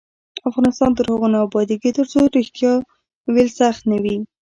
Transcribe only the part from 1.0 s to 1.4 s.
هغو نه